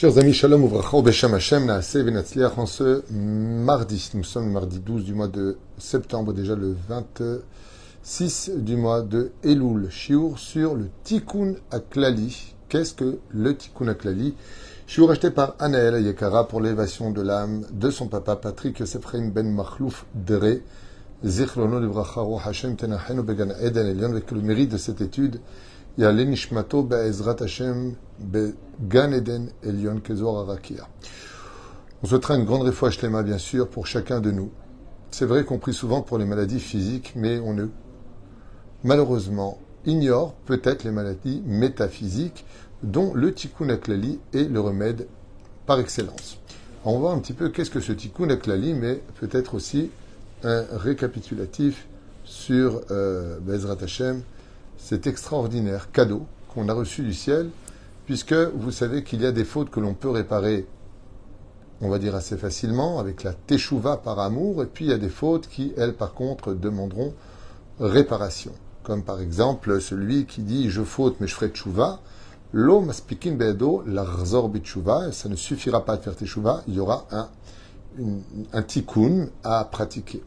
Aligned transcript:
Chers 0.00 0.16
amis, 0.16 0.32
Shalom 0.32 0.64
Uvracha, 0.64 1.02
Beshem 1.02 1.34
Hashem, 1.34 1.66
Naase 1.66 2.02
Benatzliach, 2.02 2.56
en 2.56 2.64
ce 2.64 3.02
mardi, 3.12 4.10
nous 4.14 4.24
sommes 4.24 4.46
le 4.46 4.52
mardi 4.52 4.78
12 4.78 5.04
du 5.04 5.12
mois 5.12 5.28
de 5.28 5.58
septembre, 5.76 6.32
déjà 6.32 6.54
le 6.54 6.74
26 6.88 8.52
du 8.56 8.76
mois 8.76 9.02
de 9.02 9.32
Elul, 9.44 9.90
Shiur 9.90 10.38
sur 10.38 10.74
le 10.74 10.86
Tikkun 11.04 11.52
Aklali. 11.70 12.54
Qu'est-ce 12.70 12.94
que 12.94 13.18
le 13.28 13.54
Tikkun 13.54 13.88
Aklali? 13.88 14.34
Shiur 14.86 15.10
acheté 15.10 15.30
par 15.30 15.54
Anaël 15.58 16.02
Yekara 16.02 16.48
pour 16.48 16.62
l'élévation 16.62 17.10
de 17.10 17.20
l'âme 17.20 17.66
de 17.70 17.90
son 17.90 18.08
papa 18.08 18.36
Patrick 18.36 18.86
Sefraim 18.86 19.28
Ben 19.28 19.54
Machlouf 19.54 20.06
Dere, 20.14 20.62
Zichrono 21.22 21.78
Livracha 21.78 22.22
Hashem 22.42 22.74
Tenachenu 22.74 23.22
Began 23.22 23.50
Eden 23.60 23.88
Elion, 23.88 24.12
avec 24.12 24.30
le 24.30 24.40
mérite 24.40 24.72
de 24.72 24.78
cette 24.78 25.02
étude 25.02 25.40
on 32.02 32.06
souhaitera 32.06 32.36
une 32.36 32.44
grande 32.44 32.62
réfoua 32.62 32.90
Shlema, 32.90 33.22
bien 33.22 33.36
sûr, 33.36 33.68
pour 33.68 33.86
chacun 33.86 34.20
de 34.20 34.30
nous. 34.30 34.50
C'est 35.10 35.26
vrai 35.26 35.44
qu'on 35.44 35.58
prie 35.58 35.74
souvent 35.74 36.00
pour 36.00 36.16
les 36.16 36.24
maladies 36.24 36.60
physiques, 36.60 37.12
mais 37.14 37.38
on 37.40 37.52
ne, 37.52 37.66
malheureusement, 38.82 39.58
ignore 39.84 40.32
peut-être 40.46 40.84
les 40.84 40.90
maladies 40.90 41.42
métaphysiques, 41.44 42.46
dont 42.82 43.12
le 43.12 43.34
tikkun 43.34 43.68
aklali 43.68 44.18
est 44.32 44.44
le 44.44 44.60
remède 44.60 45.06
par 45.66 45.78
excellence. 45.78 46.38
On 46.86 46.94
va 46.94 46.98
voir 46.98 47.14
un 47.14 47.18
petit 47.18 47.34
peu 47.34 47.50
qu'est-ce 47.50 47.70
que 47.70 47.80
ce 47.80 47.92
tikkun 47.92 48.30
aklali, 48.30 48.72
mais 48.72 49.02
peut-être 49.20 49.54
aussi 49.54 49.90
un 50.42 50.64
récapitulatif 50.72 51.86
sur 52.24 52.80
euh, 52.90 53.38
Bezrat 53.40 53.76
Hashem, 53.82 54.22
cet 54.82 55.06
extraordinaire 55.06 55.92
cadeau 55.92 56.26
qu'on 56.48 56.68
a 56.68 56.72
reçu 56.72 57.02
du 57.02 57.14
ciel, 57.14 57.50
puisque 58.06 58.32
vous 58.32 58.72
savez 58.72 59.04
qu'il 59.04 59.20
y 59.20 59.26
a 59.26 59.32
des 59.32 59.44
fautes 59.44 59.70
que 59.70 59.78
l'on 59.78 59.94
peut 59.94 60.10
réparer, 60.10 60.66
on 61.80 61.88
va 61.88 61.98
dire 61.98 62.14
assez 62.14 62.36
facilement, 62.36 62.98
avec 62.98 63.22
la 63.22 63.32
teshuva 63.32 63.98
par 63.98 64.18
amour, 64.18 64.62
et 64.62 64.66
puis 64.66 64.86
il 64.86 64.90
y 64.90 64.94
a 64.94 64.98
des 64.98 65.08
fautes 65.08 65.46
qui, 65.46 65.72
elles, 65.76 65.94
par 65.94 66.14
contre, 66.14 66.54
demanderont 66.54 67.14
réparation. 67.78 68.52
Comme 68.82 69.02
par 69.04 69.20
exemple 69.20 69.80
celui 69.80 70.26
qui 70.26 70.40
dit 70.42 70.70
je 70.70 70.82
faute 70.82 71.16
mais 71.20 71.26
je 71.26 71.34
ferai 71.34 71.50
teshuva, 71.50 72.00
l'eau 72.52 72.80
maspikin 72.80 73.32
bedo 73.32 73.82
l'arzor 73.86 74.48
bitshuva, 74.48 75.12
ça 75.12 75.28
ne 75.28 75.36
suffira 75.36 75.84
pas 75.84 75.96
de 75.96 76.02
faire 76.02 76.16
teshuva, 76.16 76.62
il 76.66 76.74
y 76.74 76.80
aura 76.80 77.06
un 78.52 78.62
tikkun 78.62 79.28
à 79.44 79.64
pratiquer 79.64 80.22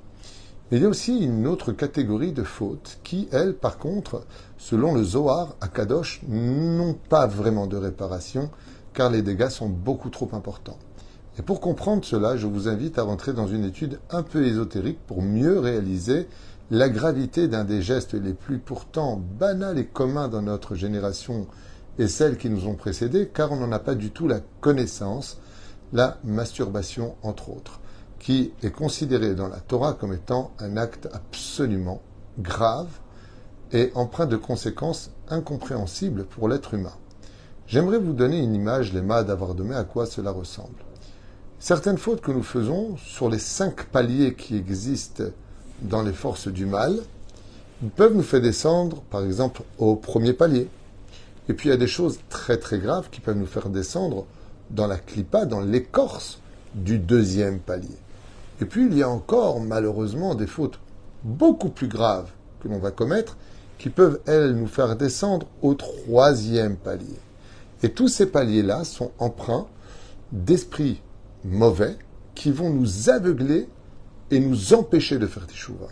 il 0.75 0.81
y 0.81 0.85
a 0.85 0.89
aussi 0.89 1.19
une 1.19 1.45
autre 1.45 1.71
catégorie 1.71 2.31
de 2.31 2.41
fautes 2.41 2.97
qui, 3.03 3.27
elles, 3.31 3.53
par 3.53 3.77
contre, 3.77 4.25
selon 4.57 4.95
le 4.95 5.03
Zohar 5.03 5.55
à 5.61 5.67
Kadosh, 5.67 6.21
n'ont 6.27 6.95
pas 6.95 7.27
vraiment 7.27 7.67
de 7.67 7.77
réparation 7.77 8.49
car 8.91 9.11
les 9.11 9.21
dégâts 9.21 9.49
sont 9.49 9.69
beaucoup 9.69 10.09
trop 10.09 10.29
importants. 10.33 10.79
Et 11.37 11.43
pour 11.43 11.61
comprendre 11.61 12.03
cela, 12.03 12.37
je 12.37 12.47
vous 12.47 12.67
invite 12.67 12.97
à 12.97 13.03
rentrer 13.03 13.33
dans 13.33 13.45
une 13.45 13.65
étude 13.65 13.99
un 14.09 14.23
peu 14.23 14.47
ésotérique 14.47 14.97
pour 15.05 15.21
mieux 15.21 15.59
réaliser 15.59 16.27
la 16.71 16.89
gravité 16.89 17.47
d'un 17.47 17.65
des 17.65 17.83
gestes 17.83 18.15
les 18.15 18.33
plus 18.33 18.57
pourtant 18.57 19.21
banals 19.39 19.77
et 19.77 19.85
communs 19.85 20.27
dans 20.27 20.41
notre 20.41 20.73
génération 20.73 21.45
et 21.99 22.07
celles 22.07 22.37
qui 22.37 22.49
nous 22.49 22.65
ont 22.65 22.75
précédés, 22.75 23.29
car 23.31 23.51
on 23.51 23.57
n'en 23.57 23.71
a 23.71 23.79
pas 23.79 23.93
du 23.93 24.09
tout 24.09 24.27
la 24.27 24.39
connaissance, 24.59 25.37
la 25.91 26.17
masturbation 26.23 27.13
entre 27.21 27.49
autres 27.49 27.79
qui 28.23 28.53
est 28.63 28.71
considéré 28.71 29.35
dans 29.35 29.49
la 29.49 29.59
Torah 29.59 29.97
comme 29.99 30.13
étant 30.13 30.51
un 30.59 30.77
acte 30.77 31.09
absolument 31.11 32.01
grave 32.39 32.87
et 33.73 33.91
empreint 33.95 34.27
de 34.27 34.37
conséquences 34.37 35.11
incompréhensibles 35.27 36.23
pour 36.23 36.47
l'être 36.47 36.73
humain. 36.73 36.93
J'aimerais 37.67 37.97
vous 37.97 38.13
donner 38.13 38.39
une 38.39 38.55
image, 38.55 38.93
les 38.93 39.01
mâts 39.01 39.23
d'avoir 39.23 39.55
demain, 39.55 39.75
à 39.75 39.83
quoi 39.83 40.05
cela 40.05 40.31
ressemble. 40.31 40.77
Certaines 41.59 41.97
fautes 41.97 42.21
que 42.21 42.31
nous 42.31 42.43
faisons 42.43 42.95
sur 42.95 43.29
les 43.29 43.39
cinq 43.39 43.87
paliers 43.87 44.35
qui 44.35 44.55
existent 44.55 45.25
dans 45.81 46.01
les 46.01 46.13
forces 46.13 46.47
du 46.47 46.65
mal 46.65 46.99
peuvent 47.97 48.15
nous 48.15 48.23
faire 48.23 48.41
descendre, 48.41 49.01
par 49.09 49.25
exemple, 49.25 49.63
au 49.77 49.97
premier 49.97 50.31
palier. 50.31 50.69
Et 51.49 51.53
puis 51.53 51.67
il 51.67 51.71
y 51.73 51.75
a 51.75 51.77
des 51.77 51.87
choses 51.87 52.19
très 52.29 52.55
très 52.55 52.79
graves 52.79 53.09
qui 53.09 53.19
peuvent 53.19 53.37
nous 53.37 53.45
faire 53.45 53.67
descendre 53.67 54.25
dans 54.71 54.87
la 54.87 54.97
clipa, 54.97 55.45
dans 55.45 55.59
l'écorce 55.59 56.39
du 56.73 56.99
deuxième 56.99 57.59
palier. 57.59 57.97
Et 58.63 58.65
puis 58.65 58.85
il 58.85 58.97
y 58.97 59.03
a 59.03 59.09
encore 59.09 59.59
malheureusement 59.59 60.35
des 60.35 60.47
fautes 60.47 60.79
beaucoup 61.25 61.67
plus 61.67 61.89
graves 61.89 62.31
que 62.61 62.69
l'on 62.69 62.79
va 62.79 62.91
commettre 62.91 63.35
qui 63.77 63.89
peuvent, 63.89 64.21
elles, 64.25 64.53
nous 64.53 64.67
faire 64.67 64.95
descendre 64.95 65.47
au 65.61 65.73
troisième 65.73 66.77
palier. 66.77 67.19
Et 67.83 67.89
tous 67.89 68.07
ces 68.07 68.25
paliers-là 68.25 68.85
sont 68.85 69.11
empreints 69.19 69.67
d'esprits 70.31 71.01
mauvais 71.43 71.97
qui 72.35 72.51
vont 72.51 72.69
nous 72.69 73.09
aveugler 73.09 73.67
et 74.31 74.39
nous 74.39 74.73
empêcher 74.73 75.17
de 75.17 75.27
faire 75.27 75.45
des 75.45 75.55
chouvas. 75.55 75.91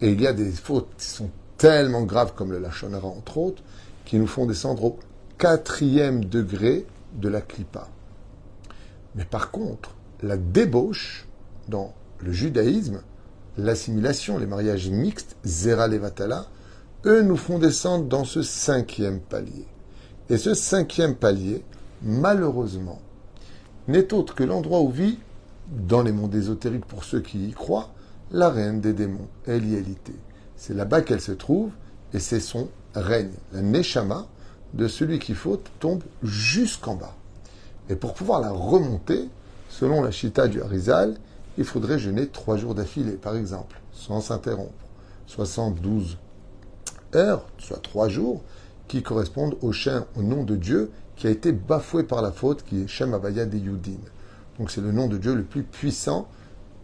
Et 0.00 0.12
il 0.12 0.20
y 0.20 0.28
a 0.28 0.32
des 0.32 0.52
fautes 0.52 0.90
qui 0.96 1.06
sont 1.06 1.30
tellement 1.58 2.02
graves 2.02 2.34
comme 2.36 2.52
le 2.52 2.60
lachonara 2.60 3.08
entre 3.08 3.38
autres, 3.38 3.64
qui 4.04 4.16
nous 4.16 4.28
font 4.28 4.46
descendre 4.46 4.84
au 4.84 4.98
quatrième 5.38 6.24
degré 6.24 6.86
de 7.14 7.28
la 7.28 7.40
clipa. 7.40 7.88
Mais 9.16 9.24
par 9.24 9.50
contre, 9.50 9.90
la 10.22 10.36
débauche 10.36 11.26
dans 11.68 11.94
le 12.20 12.32
judaïsme, 12.32 13.02
l'assimilation, 13.58 14.38
les 14.38 14.46
mariages 14.46 14.88
mixtes, 14.90 15.36
Zera 15.44 15.88
Levatala, 15.88 16.46
eux 17.04 17.22
nous 17.22 17.36
font 17.36 17.58
descendre 17.58 18.06
dans 18.06 18.24
ce 18.24 18.42
cinquième 18.42 19.20
palier. 19.20 19.66
Et 20.28 20.38
ce 20.38 20.54
cinquième 20.54 21.14
palier, 21.14 21.62
malheureusement, 22.02 23.00
n'est 23.88 24.12
autre 24.12 24.34
que 24.34 24.44
l'endroit 24.44 24.80
où 24.80 24.90
vit, 24.90 25.18
dans 25.70 26.02
les 26.02 26.12
mondes 26.12 26.34
ésotériques 26.34 26.86
pour 26.86 27.04
ceux 27.04 27.20
qui 27.20 27.48
y 27.48 27.52
croient, 27.52 27.90
la 28.32 28.50
reine 28.50 28.80
des 28.80 28.92
démons, 28.92 29.28
Elielité. 29.46 30.14
C'est 30.56 30.74
là-bas 30.74 31.02
qu'elle 31.02 31.20
se 31.20 31.32
trouve 31.32 31.70
et 32.12 32.18
c'est 32.18 32.40
son 32.40 32.68
règne. 32.94 33.32
La 33.52 33.62
Neshama 33.62 34.26
de 34.74 34.88
celui 34.88 35.18
qui 35.18 35.34
faute 35.34 35.70
tombe 35.80 36.02
jusqu'en 36.22 36.96
bas. 36.96 37.14
Et 37.88 37.94
pour 37.94 38.14
pouvoir 38.14 38.40
la 38.40 38.50
remonter, 38.50 39.28
selon 39.68 40.02
la 40.02 40.10
Chita 40.10 40.48
du 40.48 40.60
Harizal, 40.60 41.16
il 41.58 41.64
faudrait 41.64 41.98
jeûner 41.98 42.28
trois 42.28 42.56
jours 42.56 42.74
d'affilée, 42.74 43.12
par 43.12 43.36
exemple, 43.36 43.80
sans 43.92 44.20
s'interrompre. 44.20 44.72
72 45.26 46.18
heures, 47.14 47.46
soit 47.58 47.82
trois 47.82 48.08
jours, 48.08 48.42
qui 48.88 49.02
correspondent 49.02 49.56
au 49.62 49.72
chien, 49.72 50.06
au 50.16 50.22
nom 50.22 50.44
de 50.44 50.56
Dieu, 50.56 50.90
qui 51.16 51.26
a 51.26 51.30
été 51.30 51.52
bafoué 51.52 52.04
par 52.04 52.22
la 52.22 52.30
faute, 52.30 52.62
qui 52.62 52.82
est 52.82 52.86
Shem 52.86 53.14
Avaya 53.14 53.46
de 53.46 53.56
Yudin. 53.56 53.98
Donc 54.58 54.70
c'est 54.70 54.80
le 54.80 54.92
nom 54.92 55.08
de 55.08 55.16
Dieu 55.18 55.34
le 55.34 55.42
plus 55.42 55.62
puissant 55.62 56.28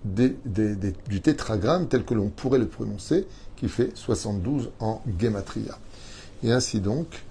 du 0.04 1.20
tétragramme 1.22 1.86
tel 1.86 2.04
que 2.04 2.14
l'on 2.14 2.28
pourrait 2.28 2.58
le 2.58 2.66
prononcer, 2.66 3.28
qui 3.56 3.68
fait 3.68 3.96
72 3.96 4.70
en 4.80 5.00
Gematria. 5.18 5.78
Et 6.42 6.50
ainsi 6.50 6.80
donc, 6.80 7.24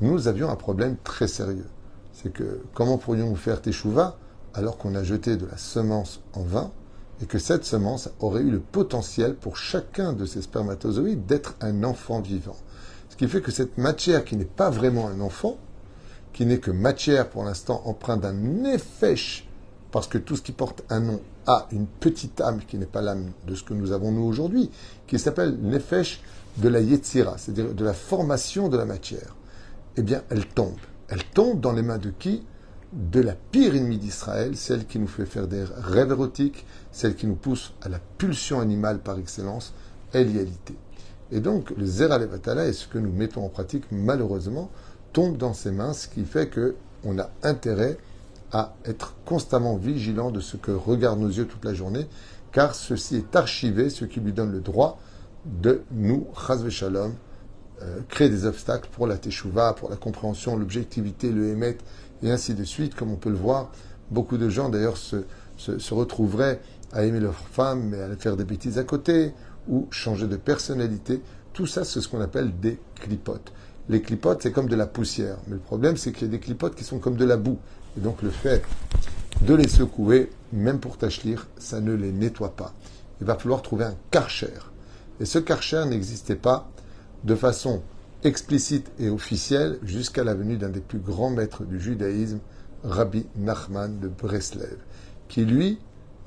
nous 0.00 0.28
avions 0.28 0.50
un 0.50 0.56
problème 0.56 0.96
très 1.02 1.26
sérieux. 1.26 1.68
C'est 2.12 2.32
que 2.32 2.60
comment 2.74 2.98
pourrions-nous 2.98 3.36
faire 3.36 3.62
Teshuvah 3.62 4.18
alors 4.52 4.76
qu'on 4.76 4.94
a 4.94 5.02
jeté 5.02 5.36
de 5.36 5.46
la 5.46 5.56
semence 5.56 6.20
en 6.34 6.42
vain 6.42 6.70
et 7.22 7.26
que 7.26 7.38
cette 7.38 7.64
semence 7.64 8.10
aurait 8.20 8.42
eu 8.42 8.50
le 8.50 8.60
potentiel 8.60 9.34
pour 9.34 9.56
chacun 9.56 10.12
de 10.12 10.24
ces 10.24 10.42
spermatozoïdes 10.42 11.26
d'être 11.26 11.56
un 11.60 11.82
enfant 11.84 12.20
vivant. 12.20 12.56
Ce 13.08 13.16
qui 13.16 13.26
fait 13.26 13.40
que 13.40 13.50
cette 13.50 13.78
matière 13.78 14.24
qui 14.24 14.36
n'est 14.36 14.44
pas 14.44 14.70
vraiment 14.70 15.08
un 15.08 15.20
enfant, 15.20 15.58
qui 16.32 16.46
n'est 16.46 16.58
que 16.58 16.70
matière 16.70 17.28
pour 17.28 17.44
l'instant 17.44 17.82
empreinte 17.84 18.20
d'un 18.20 18.32
nefesh, 18.32 19.48
parce 19.90 20.06
que 20.06 20.18
tout 20.18 20.36
ce 20.36 20.42
qui 20.42 20.52
porte 20.52 20.84
un 20.90 21.00
nom 21.00 21.20
a 21.46 21.66
une 21.72 21.86
petite 21.86 22.40
âme 22.40 22.60
qui 22.64 22.76
n'est 22.76 22.86
pas 22.86 23.02
l'âme 23.02 23.32
de 23.46 23.54
ce 23.54 23.64
que 23.64 23.74
nous 23.74 23.92
avons 23.92 24.12
nous 24.12 24.22
aujourd'hui, 24.22 24.70
qui 25.06 25.18
s'appelle 25.18 25.58
nefesh 25.60 26.20
de 26.58 26.68
la 26.68 26.80
yetzira, 26.80 27.38
c'est-à-dire 27.38 27.74
de 27.74 27.84
la 27.84 27.94
formation 27.94 28.68
de 28.68 28.76
la 28.76 28.84
matière, 28.84 29.34
eh 29.96 30.02
bien 30.02 30.22
elle 30.30 30.46
tombe. 30.46 30.78
Elle 31.08 31.24
tombe 31.24 31.60
dans 31.60 31.72
les 31.72 31.82
mains 31.82 31.98
de 31.98 32.10
qui? 32.10 32.44
De 32.92 33.20
la 33.20 33.34
pire 33.34 33.74
ennemie 33.74 33.98
d'Israël, 33.98 34.56
celle 34.56 34.86
qui 34.86 34.98
nous 34.98 35.06
fait 35.06 35.26
faire 35.26 35.46
des 35.46 35.64
rêves 35.64 36.10
érotiques, 36.10 36.64
celle 36.90 37.14
qui 37.14 37.26
nous 37.26 37.34
pousse 37.34 37.74
à 37.82 37.88
la 37.88 37.98
pulsion 38.18 38.60
animale 38.60 39.00
par 39.00 39.18
excellence, 39.18 39.74
l'idéalité. 40.14 40.74
Et 41.30 41.40
donc, 41.40 41.70
le 41.76 41.84
Zera 41.84 42.18
Levatala 42.18 42.66
est 42.66 42.72
ce 42.72 42.88
que 42.88 42.98
nous 42.98 43.12
mettons 43.12 43.44
en 43.44 43.50
pratique, 43.50 43.84
malheureusement, 43.90 44.70
tombe 45.12 45.36
dans 45.36 45.52
ses 45.52 45.70
mains, 45.70 45.92
ce 45.92 46.08
qui 46.08 46.24
fait 46.24 46.48
que 46.48 46.76
on 47.04 47.18
a 47.18 47.30
intérêt 47.42 47.98
à 48.52 48.74
être 48.86 49.14
constamment 49.24 49.76
vigilant 49.76 50.30
de 50.30 50.40
ce 50.40 50.56
que 50.56 50.70
regardent 50.70 51.20
nos 51.20 51.28
yeux 51.28 51.46
toute 51.46 51.64
la 51.64 51.74
journée, 51.74 52.06
car 52.52 52.74
ceci 52.74 53.16
est 53.16 53.36
archivé, 53.36 53.90
ce 53.90 54.06
qui 54.06 54.20
lui 54.20 54.32
donne 54.32 54.52
le 54.52 54.60
droit 54.60 54.98
de 55.44 55.82
nous, 55.90 56.26
Chazve 56.34 56.70
euh, 57.80 58.00
créer 58.08 58.28
des 58.28 58.44
obstacles 58.44 58.88
pour 58.90 59.06
la 59.06 59.18
Teshuvah, 59.18 59.74
pour 59.74 59.88
la 59.88 59.96
compréhension, 59.96 60.56
l'objectivité, 60.56 61.30
le 61.30 61.50
Hémet, 61.50 61.78
et 62.22 62.30
ainsi 62.30 62.54
de 62.54 62.64
suite, 62.64 62.94
comme 62.94 63.10
on 63.10 63.16
peut 63.16 63.30
le 63.30 63.36
voir. 63.36 63.70
Beaucoup 64.10 64.38
de 64.38 64.48
gens, 64.48 64.68
d'ailleurs, 64.68 64.96
se, 64.96 65.24
retrouveraient 65.92 66.60
à 66.92 67.04
aimer 67.04 67.20
leur 67.20 67.34
femme, 67.34 67.88
mais 67.90 68.00
à 68.00 68.16
faire 68.16 68.36
des 68.36 68.44
bêtises 68.44 68.78
à 68.78 68.84
côté, 68.84 69.32
ou 69.68 69.86
changer 69.90 70.26
de 70.26 70.36
personnalité. 70.36 71.22
Tout 71.52 71.66
ça, 71.66 71.84
c'est 71.84 72.00
ce 72.00 72.08
qu'on 72.08 72.20
appelle 72.20 72.58
des 72.60 72.78
clipotes. 73.00 73.52
les 73.88 74.02
clipotes, 74.02 74.42
c'est 74.42 74.52
comme 74.52 74.68
de 74.68 74.76
la 74.76 74.86
poussière. 74.86 75.38
Mais 75.46 75.54
le 75.54 75.60
problème, 75.60 75.96
c'est 75.96 76.12
qu'il 76.12 76.22
y 76.22 76.30
a 76.30 76.32
des 76.32 76.40
clipotes 76.40 76.74
qui 76.74 76.84
sont 76.84 76.98
comme 76.98 77.16
de 77.16 77.24
la 77.24 77.36
boue. 77.36 77.58
Et 77.96 78.00
donc 78.00 78.22
le 78.22 78.30
fait 78.30 78.62
de 79.42 79.54
les 79.54 79.68
secouer, 79.68 80.30
même 80.52 80.78
pour 80.78 80.98
tachlir, 80.98 81.46
ça 81.58 81.80
ne 81.80 81.92
les 81.92 82.12
nettoie 82.12 82.54
pas. 82.54 82.72
Il 83.20 83.26
va 83.26 83.36
falloir 83.36 83.62
trouver 83.62 83.84
un 83.84 83.94
karcher. 84.10 84.52
Et 85.20 85.24
ce 85.24 85.38
karcher 85.38 85.84
n'existait 85.86 86.36
pas 86.36 86.70
de 87.24 87.34
façon 87.34 87.82
explicite 88.24 88.90
et 88.98 89.08
officielle 89.08 89.78
jusqu'à 89.82 90.24
la 90.24 90.34
venue 90.34 90.56
d'un 90.56 90.70
des 90.70 90.80
plus 90.80 90.98
grands 90.98 91.30
maîtres 91.30 91.64
du 91.64 91.80
judaïsme, 91.80 92.40
Rabbi 92.84 93.26
Nachman 93.36 93.98
de 94.00 94.08
Breslev, 94.08 94.78
qui 95.28 95.44
lui 95.44 95.78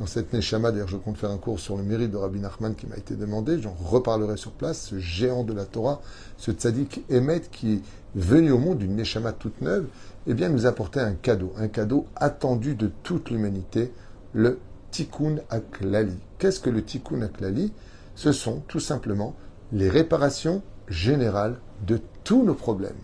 dans 0.01 0.07
cette 0.07 0.33
Neshama. 0.33 0.71
D'ailleurs, 0.71 0.87
je 0.87 0.97
compte 0.97 1.17
faire 1.17 1.29
un 1.29 1.37
cours 1.37 1.59
sur 1.59 1.77
le 1.77 1.83
mérite 1.83 2.09
de 2.09 2.17
Rabbi 2.17 2.39
Nachman 2.39 2.73
qui 2.75 2.87
m'a 2.87 2.97
été 2.97 3.15
demandé. 3.15 3.61
J'en 3.61 3.73
reparlerai 3.73 4.35
sur 4.35 4.51
place. 4.51 4.81
Ce 4.81 4.99
géant 4.99 5.43
de 5.43 5.53
la 5.53 5.65
Torah, 5.65 6.01
ce 6.37 6.51
tzaddik 6.51 7.03
Emet 7.09 7.41
qui 7.51 7.73
est 7.73 7.81
venu 8.15 8.51
au 8.51 8.57
monde 8.57 8.79
d'une 8.79 8.95
Neshama 8.95 9.31
toute 9.31 9.61
neuve, 9.61 9.85
eh 10.25 10.33
bien, 10.33 10.49
nous 10.49 10.65
apportait 10.65 11.01
un 11.01 11.13
cadeau, 11.13 11.53
un 11.55 11.67
cadeau 11.67 12.07
attendu 12.15 12.73
de 12.73 12.89
toute 13.03 13.29
l'humanité, 13.29 13.93
le 14.33 14.59
Tikkun 14.89 15.35
Aklali. 15.51 16.17
Qu'est-ce 16.39 16.59
que 16.59 16.71
le 16.71 16.83
Tikkun 16.83 17.21
Aklali? 17.21 17.71
Ce 18.15 18.31
sont 18.31 18.61
tout 18.67 18.79
simplement 18.79 19.35
les 19.71 19.89
réparations 19.89 20.63
générales 20.91 21.57
de 21.87 21.99
tous 22.23 22.43
nos 22.43 22.53
problèmes. 22.53 22.97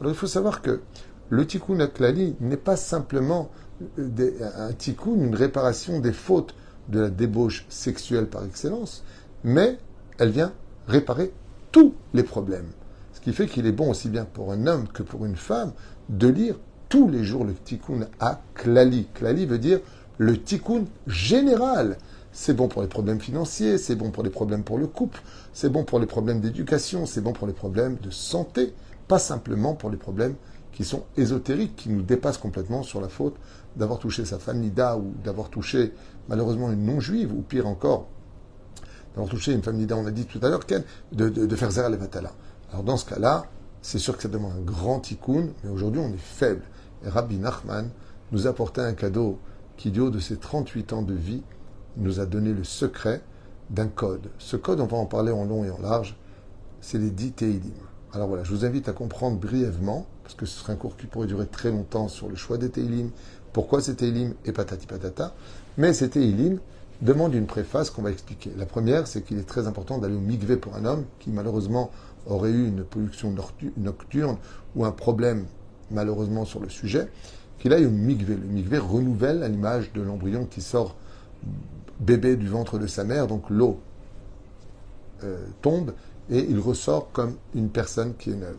Alors, 0.00 0.12
il 0.12 0.16
faut 0.16 0.26
savoir 0.26 0.62
que 0.62 0.80
le 1.30 1.46
Tikkun 1.46 1.80
Aklali 1.80 2.34
n'est 2.40 2.56
pas 2.56 2.76
simplement 2.76 3.50
un 3.98 4.72
tikkun, 4.72 5.14
une 5.14 5.34
réparation 5.34 6.00
des 6.00 6.12
fautes 6.12 6.54
de 6.88 7.00
la 7.00 7.10
débauche 7.10 7.66
sexuelle 7.68 8.26
par 8.26 8.44
excellence, 8.44 9.04
mais 9.42 9.78
elle 10.18 10.30
vient 10.30 10.52
réparer 10.86 11.32
tous 11.72 11.94
les 12.12 12.22
problèmes. 12.22 12.68
Ce 13.12 13.20
qui 13.20 13.32
fait 13.32 13.46
qu'il 13.46 13.66
est 13.66 13.72
bon 13.72 13.90
aussi 13.90 14.08
bien 14.08 14.24
pour 14.24 14.52
un 14.52 14.66
homme 14.66 14.86
que 14.88 15.02
pour 15.02 15.24
une 15.24 15.36
femme 15.36 15.72
de 16.08 16.28
lire 16.28 16.56
tous 16.88 17.08
les 17.08 17.24
jours 17.24 17.44
le 17.44 17.54
tikkun 17.54 18.06
à. 18.20 18.40
Klali 18.54 19.06
veut 19.46 19.58
dire 19.58 19.80
le 20.18 20.40
tikkun 20.40 20.84
général. 21.06 21.96
C'est 22.36 22.52
bon 22.52 22.66
pour 22.66 22.82
les 22.82 22.88
problèmes 22.88 23.20
financiers, 23.20 23.78
c'est 23.78 23.94
bon 23.94 24.10
pour 24.10 24.24
les 24.24 24.28
problèmes 24.28 24.64
pour 24.64 24.76
le 24.76 24.88
couple, 24.88 25.22
c'est 25.52 25.68
bon 25.68 25.84
pour 25.84 26.00
les 26.00 26.06
problèmes 26.06 26.40
d'éducation, 26.40 27.06
c'est 27.06 27.20
bon 27.20 27.32
pour 27.32 27.46
les 27.46 27.52
problèmes 27.52 27.96
de 28.02 28.10
santé, 28.10 28.74
pas 29.06 29.20
simplement 29.20 29.74
pour 29.74 29.88
les 29.88 29.96
problèmes 29.96 30.34
qui 30.72 30.84
sont 30.84 31.04
ésotériques, 31.16 31.76
qui 31.76 31.90
nous 31.90 32.02
dépassent 32.02 32.38
complètement 32.38 32.82
sur 32.82 33.00
la 33.00 33.08
faute 33.08 33.36
d'avoir 33.76 34.00
touché 34.00 34.24
sa 34.24 34.40
femme 34.40 34.58
Nida 34.58 34.96
ou 34.96 35.14
d'avoir 35.22 35.48
touché 35.48 35.92
malheureusement 36.28 36.72
une 36.72 36.84
non-juive, 36.84 37.32
ou 37.32 37.40
pire 37.40 37.68
encore, 37.68 38.08
d'avoir 39.14 39.30
touché 39.30 39.52
une 39.52 39.62
femme 39.62 39.76
Nida, 39.76 39.96
on 39.96 40.04
a 40.04 40.10
dit 40.10 40.26
tout 40.26 40.40
à 40.42 40.48
l'heure, 40.48 40.64
de, 41.12 41.28
de, 41.28 41.46
de 41.46 41.56
faire 41.56 41.70
Zera 41.70 41.88
Levatala. 41.88 42.32
Alors 42.72 42.82
dans 42.82 42.96
ce 42.96 43.04
cas-là, 43.06 43.44
c'est 43.80 44.00
sûr 44.00 44.16
que 44.16 44.24
ça 44.24 44.28
demande 44.28 44.54
un 44.58 44.62
grand 44.62 44.98
tikkun, 44.98 45.50
mais 45.62 45.70
aujourd'hui 45.70 46.00
on 46.00 46.12
est 46.12 46.18
faible. 46.18 46.62
Et 47.06 47.08
Rabbi 47.08 47.38
Nachman 47.38 47.90
nous 48.32 48.48
a 48.48 48.50
apporté 48.50 48.80
un 48.80 48.94
cadeau 48.94 49.38
qui, 49.76 49.92
du 49.92 50.10
de 50.10 50.18
ses 50.18 50.36
38 50.36 50.92
ans 50.92 51.02
de 51.02 51.14
vie, 51.14 51.42
nous 51.96 52.20
a 52.20 52.26
donné 52.26 52.52
le 52.52 52.64
secret 52.64 53.22
d'un 53.70 53.88
code. 53.88 54.28
Ce 54.38 54.56
code, 54.56 54.80
on 54.80 54.86
va 54.86 54.96
en 54.96 55.06
parler 55.06 55.32
en 55.32 55.44
long 55.44 55.64
et 55.64 55.70
en 55.70 55.80
large, 55.80 56.16
c'est 56.80 56.98
les 56.98 57.10
10 57.10 57.32
Teilim. 57.32 57.72
Alors 58.12 58.28
voilà, 58.28 58.44
je 58.44 58.52
vous 58.52 58.64
invite 58.64 58.88
à 58.88 58.92
comprendre 58.92 59.38
brièvement, 59.38 60.06
parce 60.22 60.34
que 60.34 60.46
ce 60.46 60.60
serait 60.60 60.72
un 60.72 60.76
cours 60.76 60.96
qui 60.96 61.06
pourrait 61.06 61.26
durer 61.26 61.46
très 61.46 61.70
longtemps 61.70 62.08
sur 62.08 62.28
le 62.28 62.36
choix 62.36 62.58
des 62.58 62.70
Teilim, 62.70 63.10
pourquoi 63.52 63.80
c'est 63.80 63.96
Teilim 63.96 64.34
et 64.44 64.52
patati 64.52 64.86
patata, 64.86 65.34
mais 65.78 65.92
ces 65.92 66.10
Teilim 66.10 66.58
demandent 67.02 67.34
une 67.34 67.46
préface 67.46 67.90
qu'on 67.90 68.02
va 68.02 68.10
expliquer. 68.10 68.52
La 68.56 68.66
première, 68.66 69.06
c'est 69.06 69.22
qu'il 69.22 69.38
est 69.38 69.48
très 69.48 69.66
important 69.66 69.98
d'aller 69.98 70.14
au 70.14 70.20
mikvé 70.20 70.56
pour 70.56 70.76
un 70.76 70.84
homme 70.84 71.04
qui 71.18 71.30
malheureusement 71.30 71.90
aurait 72.26 72.50
eu 72.50 72.68
une 72.68 72.84
pollution 72.84 73.34
nocturne 73.76 74.36
ou 74.76 74.84
un 74.84 74.92
problème 74.92 75.46
malheureusement 75.90 76.44
sur 76.44 76.60
le 76.60 76.68
sujet, 76.68 77.08
qu'il 77.58 77.72
aille 77.72 77.86
au 77.86 77.90
mikvé. 77.90 78.36
Le 78.36 78.46
mikvé 78.46 78.78
renouvelle 78.78 79.42
à 79.42 79.48
l'image 79.48 79.92
de 79.92 80.02
l'embryon 80.02 80.46
qui 80.46 80.60
sort 80.60 80.96
bébé 82.00 82.36
du 82.36 82.48
ventre 82.48 82.78
de 82.78 82.86
sa 82.86 83.04
mère, 83.04 83.26
donc 83.26 83.50
l'eau 83.50 83.80
euh, 85.22 85.44
tombe 85.62 85.92
et 86.30 86.46
il 86.48 86.58
ressort 86.58 87.10
comme 87.12 87.36
une 87.54 87.68
personne 87.68 88.14
qui 88.16 88.30
est 88.30 88.36
neuve. 88.36 88.56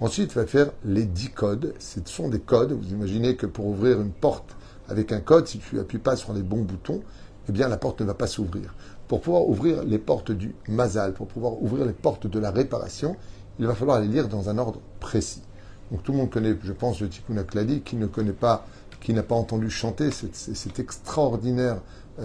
Ensuite, 0.00 0.32
il 0.32 0.34
va 0.34 0.46
faire 0.46 0.70
les 0.84 1.04
dix 1.04 1.30
codes. 1.30 1.72
Ce 1.78 2.00
sont 2.04 2.28
des 2.28 2.40
codes. 2.40 2.72
Vous 2.72 2.90
imaginez 2.90 3.36
que 3.36 3.46
pour 3.46 3.66
ouvrir 3.66 4.00
une 4.00 4.10
porte 4.10 4.56
avec 4.88 5.12
un 5.12 5.20
code, 5.20 5.46
si 5.46 5.58
tu 5.58 5.76
n'appuies 5.76 5.98
pas 5.98 6.16
sur 6.16 6.32
les 6.32 6.42
bons 6.42 6.62
boutons, 6.62 7.02
eh 7.48 7.52
bien 7.52 7.68
la 7.68 7.76
porte 7.76 8.00
ne 8.00 8.06
va 8.06 8.14
pas 8.14 8.26
s'ouvrir. 8.26 8.74
Pour 9.08 9.20
pouvoir 9.20 9.48
ouvrir 9.48 9.84
les 9.84 9.98
portes 9.98 10.32
du 10.32 10.54
mazal, 10.68 11.14
pour 11.14 11.28
pouvoir 11.28 11.62
ouvrir 11.62 11.86
les 11.86 11.92
portes 11.92 12.26
de 12.26 12.38
la 12.38 12.50
réparation, 12.50 13.16
il 13.58 13.66
va 13.66 13.74
falloir 13.74 14.00
les 14.00 14.08
lire 14.08 14.28
dans 14.28 14.48
un 14.50 14.58
ordre 14.58 14.80
précis. 15.00 15.42
Donc 15.90 16.02
tout 16.02 16.12
le 16.12 16.18
monde 16.18 16.30
connaît, 16.30 16.56
je 16.62 16.72
pense, 16.72 17.00
le 17.00 17.08
Tikkun 17.08 17.36
Aklali, 17.36 17.80
qui 17.80 17.96
ne 17.96 18.06
connaît 18.06 18.32
pas, 18.32 18.66
qui 19.00 19.14
n'a 19.14 19.22
pas 19.22 19.36
entendu 19.36 19.70
chanter 19.70 20.10
cet, 20.10 20.78
extraordinaire 20.78 21.76
euh, 21.76 21.78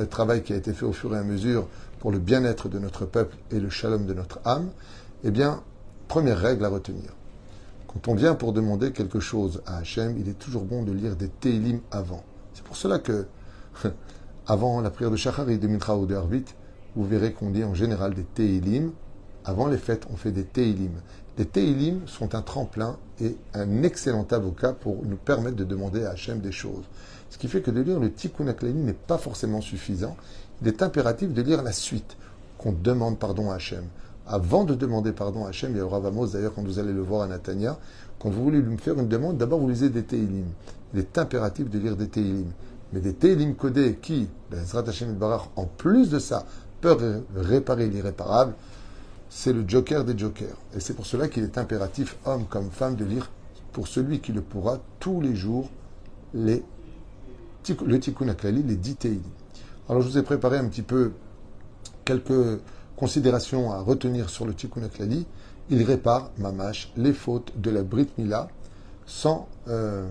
travail 0.09 0.43
qui 0.43 0.53
a 0.53 0.55
été 0.55 0.73
fait 0.73 0.85
au 0.85 0.93
fur 0.93 1.15
et 1.15 1.17
à 1.17 1.23
mesure 1.23 1.67
pour 1.99 2.11
le 2.11 2.19
bien-être 2.19 2.69
de 2.69 2.79
notre 2.79 3.05
peuple 3.05 3.37
et 3.51 3.59
le 3.59 3.69
shalom 3.69 4.05
de 4.05 4.13
notre 4.13 4.39
âme, 4.45 4.69
eh 5.23 5.31
bien, 5.31 5.61
première 6.07 6.39
règle 6.39 6.65
à 6.65 6.69
retenir. 6.69 7.11
Quand 7.87 8.07
on 8.07 8.15
vient 8.15 8.35
pour 8.35 8.53
demander 8.53 8.91
quelque 8.91 9.19
chose 9.19 9.61
à 9.65 9.77
Hachem, 9.77 10.17
il 10.17 10.29
est 10.29 10.39
toujours 10.39 10.63
bon 10.63 10.83
de 10.83 10.91
lire 10.91 11.15
des 11.15 11.27
Teilim 11.27 11.81
avant. 11.91 12.23
C'est 12.53 12.63
pour 12.63 12.77
cela 12.77 12.99
que, 12.99 13.25
avant 14.47 14.81
la 14.81 14.89
prière 14.89 15.11
de 15.11 15.17
Shachari, 15.17 15.57
de 15.57 15.67
Mitra 15.67 15.97
ou 15.97 16.05
de 16.05 16.15
Harvit, 16.15 16.45
vous 16.95 17.05
verrez 17.05 17.33
qu'on 17.33 17.49
dit 17.49 17.63
en 17.63 17.73
général 17.73 18.13
des 18.13 18.23
Teilim. 18.23 18.91
Avant 19.43 19.67
les 19.67 19.77
fêtes, 19.77 20.07
on 20.11 20.15
fait 20.15 20.31
des 20.31 20.45
Teilim. 20.45 20.91
Les 21.37 21.45
Teilim 21.45 22.07
sont 22.07 22.33
un 22.35 22.41
tremplin 22.41 22.97
et 23.19 23.35
un 23.53 23.83
excellent 23.83 24.27
avocat 24.31 24.73
pour 24.73 25.03
nous 25.05 25.17
permettre 25.17 25.55
de 25.55 25.63
demander 25.63 26.05
à 26.05 26.11
Hachem 26.11 26.39
des 26.39 26.51
choses. 26.51 26.85
Ce 27.31 27.39
qui 27.39 27.47
fait 27.47 27.61
que 27.61 27.71
de 27.71 27.81
lire 27.81 27.99
le 27.99 28.11
Tikkun 28.11 28.47
Aklani 28.47 28.83
n'est 28.83 28.93
pas 28.93 29.17
forcément 29.17 29.61
suffisant 29.61 30.15
il 30.61 30.67
est 30.67 30.83
impératif 30.83 31.33
de 31.33 31.41
lire 31.41 31.63
la 31.63 31.71
suite, 31.71 32.17
qu'on 32.57 32.71
demande 32.71 33.17
pardon 33.17 33.49
à 33.49 33.55
Hachem. 33.55 33.85
Avant 34.27 34.63
de 34.63 34.75
demander 34.75 35.11
pardon 35.11 35.45
à 35.45 35.49
Hachem, 35.49 35.71
il 35.71 35.77
y 35.77 35.79
a 35.79 35.83
le 35.83 35.87
Ravamos 35.87 36.27
d'ailleurs 36.27 36.53
quand 36.53 36.61
vous 36.61 36.77
allez 36.77 36.93
le 36.93 37.01
voir 37.01 37.23
à 37.23 37.27
Natania, 37.27 37.79
quand 38.19 38.29
vous 38.29 38.43
voulez 38.43 38.61
lui 38.61 38.77
faire 38.77 38.99
une 38.99 39.07
demande, 39.07 39.37
d'abord 39.37 39.59
vous 39.59 39.69
lisez 39.69 39.89
des 39.89 40.03
Teilim. 40.03 40.45
Il 40.93 40.99
est 40.99 41.17
impératif 41.17 41.69
de 41.69 41.79
lire 41.79 41.95
des 41.95 42.07
Teilim. 42.07 42.51
Mais 42.93 42.99
des 42.99 43.13
Teilim 43.13 43.55
codés 43.55 43.97
qui, 43.99 44.27
Barach, 45.19 45.49
en 45.55 45.65
plus 45.65 46.09
de 46.11 46.19
ça, 46.19 46.45
peuvent 46.81 47.23
réparer 47.35 47.87
l'irréparable, 47.89 48.53
c'est 49.29 49.53
le 49.53 49.63
joker 49.67 50.03
des 50.03 50.17
jokers. 50.17 50.57
Et 50.75 50.79
c'est 50.79 50.93
pour 50.93 51.05
cela 51.05 51.27
qu'il 51.27 51.43
est 51.43 51.57
impératif, 51.57 52.17
homme 52.25 52.45
comme 52.49 52.69
femme, 52.69 52.95
de 52.95 53.05
lire, 53.05 53.31
pour 53.71 53.87
celui 53.87 54.19
qui 54.19 54.33
le 54.33 54.41
pourra, 54.41 54.79
tous 54.99 55.21
les 55.21 55.35
jours, 55.35 55.69
les, 56.33 56.63
le 57.85 57.99
Tikkun 57.99 58.27
Aklali, 58.27 58.63
les 58.63 58.75
dix. 58.75 58.97
Alors 59.89 60.01
je 60.01 60.09
vous 60.09 60.17
ai 60.17 60.23
préparé 60.23 60.57
un 60.57 60.67
petit 60.67 60.81
peu 60.81 61.11
quelques 62.05 62.59
considérations 62.95 63.71
à 63.71 63.79
retenir 63.79 64.29
sur 64.29 64.45
le 64.45 64.53
Tikkun 64.53 64.83
Aklali. 64.83 65.25
Il 65.69 65.83
répare, 65.83 66.31
mamash, 66.37 66.91
les 66.97 67.13
fautes 67.13 67.53
de 67.59 67.69
la 67.69 67.83
Brit 67.83 68.09
Mila 68.17 68.49
sans 69.05 69.47
euh, 69.67 70.07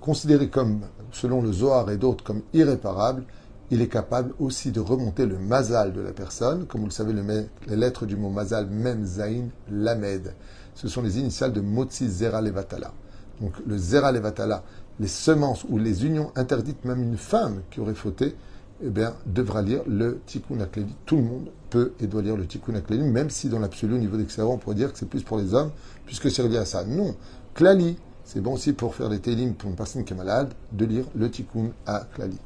considérer 0.00 0.48
comme, 0.48 0.80
selon 1.12 1.42
le 1.42 1.52
Zohar 1.52 1.90
et 1.90 1.96
d'autres, 1.96 2.24
comme 2.24 2.42
irréparable. 2.52 3.24
Il 3.70 3.80
est 3.80 3.88
capable 3.88 4.34
aussi 4.38 4.70
de 4.70 4.80
remonter 4.80 5.24
le 5.24 5.38
mazal 5.38 5.92
de 5.92 6.00
la 6.02 6.12
personne. 6.12 6.66
Comme 6.66 6.82
vous 6.82 6.88
le 6.88 6.92
savez, 6.92 7.14
les 7.14 7.76
lettres 7.76 8.04
du 8.04 8.16
mot 8.16 8.28
mazal, 8.28 8.66
même 8.66 9.06
zain, 9.06 9.48
lamed, 9.70 10.34
ce 10.74 10.88
sont 10.88 11.00
les 11.00 11.18
initiales 11.18 11.52
de 11.52 11.60
Motzi 11.60 12.08
Zera 12.08 12.42
Levatala. 12.42 12.92
Donc 13.40 13.52
le 13.66 13.78
Zera 13.78 14.12
Levatala, 14.12 14.62
les 15.00 15.08
semences 15.08 15.64
ou 15.68 15.78
les 15.78 16.04
unions 16.06 16.30
interdites, 16.36 16.84
même 16.84 17.02
une 17.02 17.16
femme 17.16 17.62
qui 17.70 17.80
aurait 17.80 17.94
fauté, 17.94 18.36
eh 18.84 18.90
bien, 18.90 19.14
devra 19.26 19.62
lire 19.62 19.82
le 19.86 20.20
Tikkun 20.26 20.60
Akleli. 20.60 20.94
Tout 21.06 21.16
le 21.16 21.22
monde 21.22 21.48
peut 21.70 21.92
et 22.00 22.06
doit 22.06 22.22
lire 22.22 22.36
le 22.36 22.46
Tikkun 22.46 22.74
Akleli, 22.74 23.02
même 23.02 23.30
si 23.30 23.48
dans 23.48 23.60
l'absolu, 23.60 23.94
au 23.94 23.98
niveau 23.98 24.16
d'excellence, 24.16 24.52
on 24.54 24.58
pourrait 24.58 24.76
dire 24.76 24.92
que 24.92 24.98
c'est 24.98 25.08
plus 25.08 25.22
pour 25.22 25.38
les 25.38 25.54
hommes, 25.54 25.70
puisque 26.04 26.30
c'est 26.30 26.42
relié 26.42 26.58
à 26.58 26.64
ça. 26.64 26.84
Non, 26.84 27.14
Klali, 27.54 27.96
c'est 28.24 28.40
bon 28.40 28.54
aussi 28.54 28.72
pour 28.72 28.94
faire 28.94 29.08
des 29.08 29.20
Télim 29.20 29.54
pour 29.54 29.70
une 29.70 29.76
personne 29.76 30.04
qui 30.04 30.12
est 30.12 30.16
malade, 30.16 30.52
de 30.72 30.84
lire 30.84 31.04
le 31.14 31.30
Tikkun 31.30 31.70
Aklali. 31.86 32.38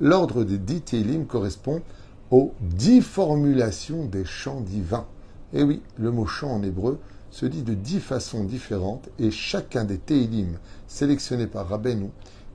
L'ordre 0.00 0.44
des 0.44 0.58
dix 0.58 0.80
Télim 0.80 1.26
correspond 1.26 1.82
aux 2.30 2.54
dix 2.60 3.00
formulations 3.02 4.04
des 4.04 4.24
chants 4.24 4.60
divins. 4.60 5.06
Et 5.52 5.64
oui, 5.64 5.82
le 5.98 6.10
mot 6.10 6.26
chant 6.26 6.52
en 6.52 6.62
hébreu, 6.62 6.98
se 7.30 7.46
dit 7.46 7.62
de 7.62 7.74
dix 7.74 8.00
façons 8.00 8.44
différentes 8.44 9.08
et 9.18 9.30
chacun 9.30 9.84
des 9.84 9.98
Teilim 9.98 10.58
sélectionnés 10.88 11.46
par 11.46 11.68
Rabbeinu 11.68 12.10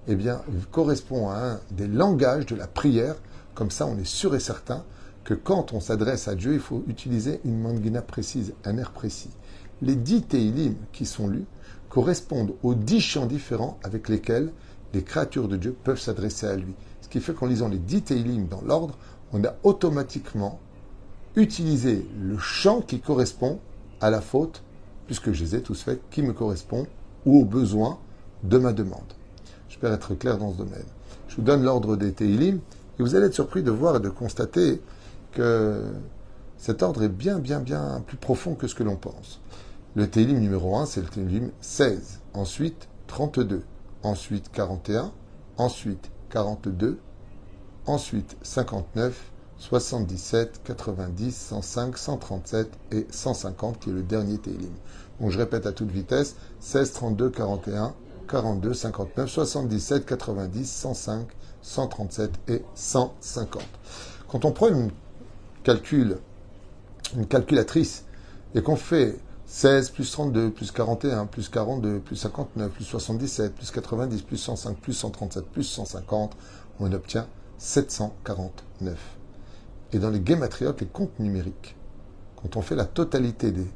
eh 0.08 0.17
correspond 0.72 1.29
à 1.29 1.38
un 1.38 1.60
des 1.72 1.88
langages 1.88 2.46
de 2.46 2.55
la 2.55 2.67
prière. 2.67 3.15
Comme 3.55 3.72
ça, 3.72 3.88
on 3.88 3.98
est 3.98 4.05
sûr 4.05 4.36
et 4.36 4.39
certain 4.39 4.84
que 5.24 5.34
quand 5.34 5.74
on 5.74 5.79
s'adresse 5.79 6.27
à 6.27 6.36
Dieu, 6.36 6.53
il 6.53 6.60
faut 6.60 6.84
utiliser 6.88 7.39
une 7.46 7.60
mangina 7.60 8.01
précise, 8.01 8.53
un 8.63 8.77
air 8.77 8.91
précis. 8.91 9.32
Les 9.82 9.96
dix 9.96 10.22
Teilim 10.22 10.75
qui 10.94 11.05
sont 11.05 11.27
lus 11.27 11.46
correspondent 11.89 12.53
aux 12.62 12.75
dix 12.75 13.01
chants 13.01 13.25
différents 13.25 13.79
avec 13.84 14.10
lesquels 14.10 14.51
les 14.94 15.03
créatures 15.03 15.48
de 15.48 15.58
Dieu 15.58 15.75
peuvent 15.84 16.00
s'adresser 16.00 16.46
à 16.46 16.55
lui. 16.55 16.74
Ce 17.01 17.10
qui 17.10 17.20
fait 17.20 17.34
qu'en 17.34 17.48
lisant 17.48 17.67
les 17.67 17.79
dix 17.79 18.03
Teilim 18.03 18.48
dans 18.48 18.62
l'ordre, 18.62 18.98
on 19.34 19.44
a 19.44 19.55
automatiquement 19.63 20.60
utilisé 21.36 22.08
le 22.22 22.38
chant 22.38 22.82
qui 22.82 23.00
correspond 23.00 23.60
à 24.01 24.10
la 24.10 24.22
faute, 24.22 24.63
puisque 25.06 25.32
je 25.32 25.44
les 25.44 25.56
ai 25.56 25.62
tous 25.62 25.82
faits, 25.82 26.02
qui 26.12 26.22
me 26.22 26.34
correspond 26.34 26.88
ou 27.26 27.42
aux 27.42 27.46
besoins 27.46 28.00
de 28.44 28.58
ma 28.58 28.74
demande. 28.74 29.14
J'espère 29.70 29.94
être 29.94 30.16
clair 30.16 30.38
dans 30.38 30.52
ce 30.52 30.58
domaine. 30.58 30.86
Je 31.28 31.36
vous 31.38 31.42
donne 31.42 31.64
l'ordre 31.64 31.96
des 31.96 32.14
Teilim 32.14 32.60
et 33.00 33.04
vous 33.04 33.16
allez 33.16 33.26
être 33.28 33.34
surpris 33.34 33.64
de 33.64 33.72
voir 33.72 33.98
et 33.98 34.00
de 34.00 34.10
constater 34.10 34.82
que 35.32 35.84
cet 36.58 36.82
ordre 36.82 37.04
est 37.04 37.10
bien, 37.10 37.40
bien, 37.40 37.60
bien 37.60 38.02
plus 38.06 38.18
profond 38.18 38.56
que 38.56 38.68
ce 38.68 38.76
que 38.76 38.84
l'on 38.84 38.96
pense. 38.96 39.42
Le 39.96 40.10
Teilim 40.10 40.40
numéro 40.40 40.78
1, 40.78 40.86
c'est 40.86 41.02
le 41.02 41.08
Teilim 41.08 41.52
16. 41.62 42.22
Ensuite, 42.34 42.88
32. 43.08 43.64
Ensuite, 44.04 44.52
41. 44.52 45.12
Ensuite, 45.58 46.12
42. 46.30 47.00
Ensuite, 47.86 48.38
59. 48.42 49.32
77, 49.58 50.62
90, 50.64 51.36
105, 51.36 51.98
137 51.98 52.70
et 52.92 53.08
150 53.10 53.80
qui 53.80 53.90
est 53.90 53.94
le 53.94 54.04
dernier 54.04 54.38
Teilim. 54.38 54.72
Donc 55.20 55.32
je 55.32 55.38
répète 55.38 55.66
à 55.66 55.72
toute 55.72 55.92
vitesse 55.92 56.36
16, 56.60 56.94
32, 56.94 57.30
41, 57.30 57.94
42, 58.28 58.74
59, 58.74 59.30
77, 59.30 60.06
90, 60.06 60.70
105, 60.70 61.28
137 61.62 62.32
et 62.50 62.62
150. 62.76 63.64
Quand 64.28 64.46
on 64.46 64.52
prend 64.52 64.68
une 64.68 64.92
calcul, 65.64 66.18
une 67.16 67.28
calculatrice 67.28 68.04
et 68.54 68.62
qu'on 68.62 68.76
fait 68.76 69.18
16 69.48 69.92
plus 69.92 70.12
32 70.12 70.52
plus 70.52 70.72
41 70.72 71.28
plus 71.28 71.50
42 71.50 72.00
plus 72.00 72.16
59 72.16 72.72
plus 72.72 72.84
77 72.84 73.54
plus 73.54 73.72
90 73.72 74.22
plus 74.24 74.38
105 74.38 74.78
plus 74.78 74.94
137 74.94 75.46
plus 75.46 75.64
150, 75.64 76.36
on 76.80 76.92
obtient 76.92 77.28
749. 77.58 78.98
Et 79.94 80.00
dans 80.00 80.10
les 80.10 80.20
guématriotes, 80.20 80.82
les 80.82 80.88
comptes 80.88 81.20
numériques, 81.20 81.75
quand 82.36 82.58
on 82.58 82.62
fait 82.62 82.75
la 82.75 82.86
totalité 82.86 83.51
des 83.51 83.68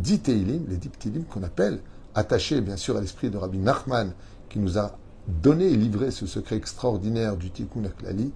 10 0.00 0.20
Teilim, 0.20 0.64
les 0.68 0.76
10 0.76 0.90
Teilim 0.90 1.24
qu'on 1.24 1.42
appelle, 1.42 1.80
attachés 2.14 2.60
bien 2.60 2.76
sûr 2.76 2.96
à 2.96 3.00
l'esprit 3.00 3.30
de 3.30 3.36
Rabbi 3.36 3.58
Nachman, 3.58 4.12
qui 4.48 4.58
nous 4.58 4.78
a 4.78 4.98
donné 5.28 5.66
et 5.66 5.76
livré 5.76 6.10
ce 6.10 6.26
secret 6.26 6.56
extraordinaire 6.56 7.36
du 7.36 7.50
Tikkun 7.50 7.84
Aklali, 7.84 8.32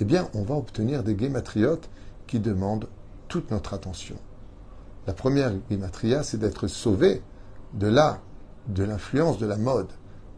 eh 0.00 0.04
bien, 0.04 0.28
on 0.34 0.42
va 0.42 0.54
obtenir 0.54 1.02
des 1.02 1.14
guématriotes 1.14 1.88
qui 2.26 2.40
demandent 2.40 2.88
toute 3.28 3.50
notre 3.50 3.74
attention. 3.74 4.16
La 5.06 5.12
première 5.12 5.52
guématria, 5.68 6.22
c'est 6.22 6.38
d'être 6.38 6.66
sauvé 6.66 7.22
de 7.74 7.86
là, 7.88 8.20
de 8.68 8.84
l'influence 8.84 9.38
de 9.38 9.46
la 9.46 9.56
mode, 9.56 9.88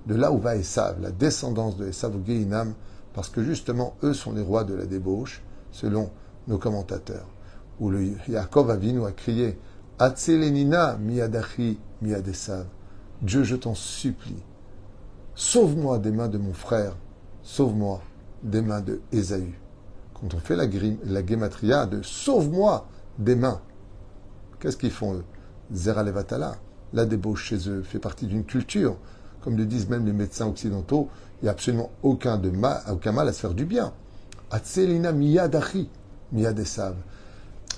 de 0.06 0.14
là 0.14 0.32
où 0.32 0.38
va 0.38 0.56
Esav, 0.56 1.00
la 1.00 1.10
descendance 1.10 1.76
de 1.76 1.86
Esav 1.86 2.16
au 2.16 2.20
Geinam, 2.24 2.74
parce 3.12 3.28
que 3.28 3.42
justement, 3.42 3.94
eux 4.02 4.14
sont 4.14 4.32
les 4.32 4.42
rois 4.42 4.64
de 4.64 4.74
la 4.74 4.86
débauche, 4.86 5.42
selon 5.74 6.08
nos 6.46 6.56
commentateurs, 6.56 7.26
où 7.80 7.90
le 7.90 8.12
Yaakov 8.28 8.70
Avinu 8.70 9.04
a 9.04 9.10
crié 9.10 9.58
Atselenina 9.98 10.96
miadachi 10.96 11.78
miadesav. 12.00 12.66
Dieu, 13.22 13.42
je 13.42 13.56
t'en 13.56 13.74
supplie, 13.74 14.42
sauve-moi 15.34 15.98
des 15.98 16.12
mains 16.12 16.28
de 16.28 16.38
mon 16.38 16.52
frère, 16.52 16.96
sauve-moi 17.42 18.00
des 18.44 18.62
mains 18.62 18.80
de 18.80 19.00
Ésaü. 19.10 19.54
Quand 20.14 20.32
on 20.34 20.38
fait 20.38 20.56
la, 20.56 20.66
la 21.06 21.26
gématria 21.26 21.86
de 21.86 22.02
sauve-moi 22.02 22.86
des 23.18 23.34
mains, 23.34 23.60
qu'est-ce 24.60 24.76
qu'ils 24.76 24.92
font 24.92 25.14
eux? 25.14 25.24
Zeralevatala, 25.72 26.56
la 26.92 27.04
débauche 27.04 27.46
chez 27.46 27.68
eux 27.68 27.82
fait 27.82 27.98
partie 27.98 28.26
d'une 28.26 28.44
culture. 28.44 28.96
Comme 29.40 29.56
le 29.56 29.66
disent 29.66 29.88
même 29.88 30.06
les 30.06 30.12
médecins 30.12 30.46
occidentaux, 30.46 31.08
il 31.40 31.46
n'y 31.46 31.48
a 31.48 31.52
absolument 31.52 31.90
aucun, 32.02 32.38
de 32.38 32.50
mal, 32.50 32.80
aucun 32.90 33.12
mal 33.12 33.28
à 33.28 33.32
se 33.32 33.40
faire 33.40 33.54
du 33.54 33.64
bien. 33.64 33.92
Atselina 34.50 35.12
miyadachi 35.12 35.88
miyadesav. 36.32 36.94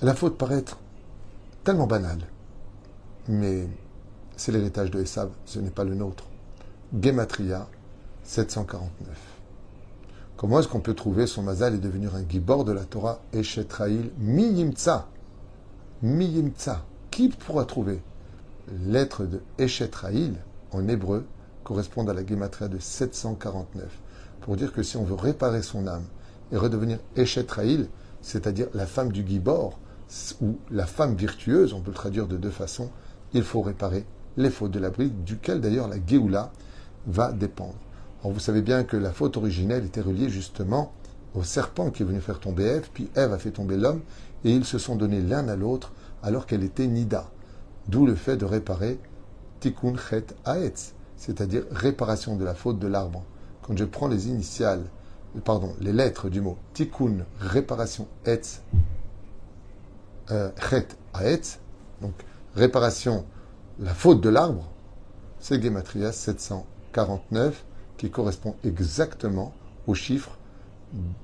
La 0.02 0.14
faute 0.14 0.36
paraît 0.36 0.58
être 0.58 0.78
tellement 1.64 1.86
banale, 1.86 2.20
mais 3.28 3.66
c'est 4.36 4.52
l'héritage 4.52 4.90
de 4.90 5.00
Esav, 5.00 5.30
ce 5.46 5.58
n'est 5.58 5.70
pas 5.70 5.84
le 5.84 5.94
nôtre. 5.94 6.24
Gematria 7.00 7.66
749. 8.24 9.16
Comment 10.36 10.60
est-ce 10.60 10.68
qu'on 10.68 10.80
peut 10.80 10.94
trouver 10.94 11.26
son 11.26 11.42
mazal 11.42 11.74
et 11.74 11.78
devenir 11.78 12.14
un 12.14 12.28
gibor 12.28 12.64
de 12.64 12.72
la 12.72 12.84
Torah 12.84 13.20
Eshetraïl 13.32 14.10
Miyimtsa 14.18 15.08
Miyimtsa. 16.02 16.84
Qui 17.10 17.30
pourra 17.30 17.64
trouver 17.64 18.02
Lettre 18.84 19.24
de 19.24 19.40
Eshetraïl 19.58 20.34
en 20.72 20.86
hébreu 20.88 21.24
correspond 21.64 22.06
à 22.06 22.12
la 22.12 22.24
gematria 22.24 22.68
de 22.68 22.78
749. 22.78 23.84
Pour 24.42 24.56
dire 24.56 24.72
que 24.72 24.82
si 24.82 24.96
on 24.96 25.04
veut 25.04 25.14
réparer 25.14 25.62
son 25.62 25.86
âme 25.86 26.04
et 26.52 26.56
redevenir 26.56 26.98
Eshetraïl, 27.16 27.88
c'est-à-dire 28.22 28.68
la 28.74 28.86
femme 28.86 29.12
du 29.12 29.26
Gibor, 29.26 29.78
ou 30.40 30.58
la 30.70 30.86
femme 30.86 31.14
virtueuse, 31.14 31.72
on 31.72 31.80
peut 31.80 31.90
le 31.90 31.96
traduire 31.96 32.26
de 32.26 32.36
deux 32.36 32.50
façons, 32.50 32.90
il 33.32 33.42
faut 33.42 33.60
réparer 33.60 34.04
les 34.36 34.50
fautes 34.50 34.70
de 34.70 34.78
la 34.78 34.90
bride, 34.90 35.24
duquel 35.24 35.60
d'ailleurs 35.60 35.88
la 35.88 35.96
Géoula 36.04 36.52
va 37.06 37.32
dépendre. 37.32 37.74
Alors 38.20 38.32
vous 38.32 38.40
savez 38.40 38.62
bien 38.62 38.84
que 38.84 38.96
la 38.96 39.12
faute 39.12 39.36
originelle 39.36 39.84
était 39.84 40.00
reliée 40.00 40.28
justement 40.28 40.92
au 41.34 41.42
serpent 41.42 41.90
qui 41.90 42.02
est 42.02 42.06
venu 42.06 42.20
faire 42.20 42.40
tomber 42.40 42.64
Ève, 42.64 42.88
puis 42.92 43.10
Ève 43.14 43.32
a 43.32 43.38
fait 43.38 43.50
tomber 43.50 43.76
l'homme, 43.76 44.00
et 44.44 44.50
ils 44.50 44.64
se 44.64 44.78
sont 44.78 44.96
donnés 44.96 45.20
l'un 45.20 45.48
à 45.48 45.56
l'autre 45.56 45.92
alors 46.22 46.46
qu'elle 46.46 46.64
était 46.64 46.86
Nida. 46.86 47.30
D'où 47.88 48.06
le 48.06 48.14
fait 48.14 48.36
de 48.36 48.44
réparer 48.44 48.98
Tikkun 49.60 49.94
Chet 49.96 50.26
Aetz, 50.44 50.94
c'est-à-dire 51.16 51.64
réparation 51.70 52.36
de 52.36 52.44
la 52.44 52.54
faute 52.54 52.78
de 52.78 52.86
l'arbre. 52.86 53.24
Quand 53.62 53.76
je 53.76 53.84
prends 53.84 54.08
les 54.08 54.28
initiales 54.28 54.84
pardon, 55.44 55.74
les 55.80 55.92
lettres 55.92 56.28
du 56.28 56.40
mot 56.40 56.56
tikkun, 56.74 57.24
réparation, 57.40 58.08
etz, 58.24 58.62
euh, 60.30 60.50
chet, 60.70 60.88
aetz, 61.14 61.58
donc 62.00 62.14
réparation, 62.54 63.24
la 63.78 63.94
faute 63.94 64.20
de 64.20 64.28
l'arbre, 64.28 64.70
c'est 65.38 65.62
Gematria 65.62 66.12
749 66.12 67.64
qui 67.96 68.10
correspond 68.10 68.56
exactement 68.64 69.54
au 69.86 69.94
chiffre 69.94 70.36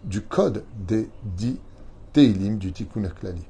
du 0.04 0.22
code 0.22 0.64
des 0.76 1.08
dix 1.24 1.58
Teilim 2.12 2.58
du 2.58 2.72
Tikkun 2.72 3.04
Aklali. 3.04 3.44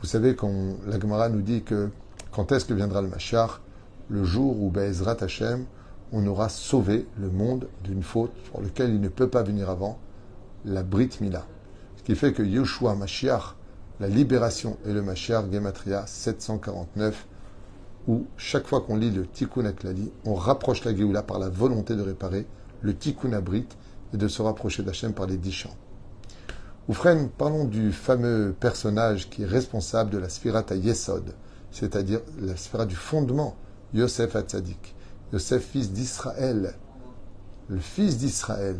Vous 0.00 0.06
savez, 0.06 0.34
quand 0.34 0.76
la 0.86 0.98
Gemara 0.98 1.28
nous 1.28 1.42
dit 1.42 1.62
que 1.62 1.90
quand 2.32 2.50
est-ce 2.52 2.64
que 2.64 2.74
viendra 2.74 3.00
le 3.00 3.08
Machar 3.08 3.62
Le 4.08 4.24
jour 4.24 4.60
où 4.60 4.70
Be'ezrat 4.70 5.16
Hashem, 5.22 5.64
on 6.12 6.26
aura 6.26 6.48
sauvé 6.48 7.06
le 7.18 7.30
monde 7.30 7.68
d'une 7.82 8.02
faute 8.02 8.32
pour 8.50 8.62
laquelle 8.62 8.90
il 8.90 9.00
ne 9.00 9.08
peut 9.08 9.28
pas 9.28 9.42
venir 9.42 9.70
avant, 9.70 9.98
la 10.64 10.82
Brit 10.82 11.10
Mila. 11.20 11.46
Ce 11.96 12.02
qui 12.02 12.14
fait 12.14 12.32
que 12.32 12.42
Yoshua 12.42 12.94
Mashiach, 12.94 13.56
la 14.00 14.08
libération 14.08 14.76
et 14.86 14.92
le 14.92 15.02
Mashiach 15.02 15.50
Gematria 15.50 16.06
749, 16.06 17.26
où 18.06 18.26
chaque 18.36 18.66
fois 18.66 18.80
qu'on 18.80 18.96
lit 18.96 19.10
le 19.10 19.26
Tikkun 19.26 19.64
Aklali, 19.64 20.12
on 20.24 20.34
rapproche 20.34 20.84
la 20.84 20.94
Géoula 20.94 21.22
par 21.22 21.38
la 21.38 21.48
volonté 21.48 21.96
de 21.96 22.02
réparer 22.02 22.46
le 22.82 22.94
Tikkun 22.94 23.32
Abrit 23.32 23.66
et 24.12 24.16
de 24.16 24.28
se 24.28 24.42
rapprocher 24.42 24.82
d'Hachem 24.82 25.12
par 25.12 25.26
les 25.26 25.36
dix 25.36 25.52
chants. 25.52 25.76
Oufren, 26.88 27.30
parlons 27.30 27.64
du 27.64 27.92
fameux 27.92 28.54
personnage 28.58 29.30
qui 29.30 29.42
est 29.42 29.46
responsable 29.46 30.10
de 30.10 30.18
la 30.18 30.28
Sphirata 30.28 30.74
Yesod, 30.74 31.34
c'est-à-dire 31.70 32.20
la 32.40 32.56
Sphira 32.56 32.84
du 32.84 32.94
fondement, 32.94 33.56
Yosef 33.94 34.36
Hatzadik. 34.36 34.94
Yosef, 35.34 35.64
fils 35.64 35.90
d'Israël. 35.90 36.74
Le 37.66 37.80
fils 37.80 38.18
d'Israël. 38.18 38.76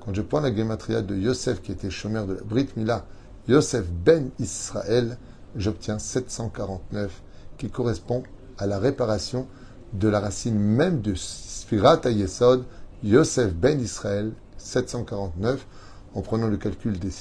Quand 0.00 0.12
je 0.12 0.20
prends 0.20 0.40
la 0.40 0.54
gématria 0.54 1.00
de 1.00 1.16
Yosef, 1.16 1.62
qui 1.62 1.72
était 1.72 1.88
chômeur 1.88 2.26
de 2.26 2.34
la 2.34 2.42
Brit 2.42 2.68
Mila, 2.76 3.06
Yosef 3.48 3.86
ben 3.90 4.28
Israël, 4.38 5.16
j'obtiens 5.56 5.98
749, 5.98 7.22
qui 7.56 7.70
correspond 7.70 8.22
à 8.58 8.66
la 8.66 8.78
réparation 8.78 9.48
de 9.94 10.06
la 10.08 10.20
racine 10.20 10.58
même 10.58 11.00
de 11.00 11.14
Sfirat 11.14 12.02
Yesod, 12.04 12.66
Yosef 13.02 13.54
ben 13.54 13.80
Israël, 13.80 14.32
749. 14.58 15.66
En 16.12 16.20
prenant 16.20 16.48
le 16.48 16.58
calcul 16.58 16.98
des 16.98 17.12